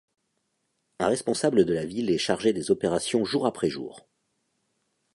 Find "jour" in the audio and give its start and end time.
3.23-3.45, 3.69-4.07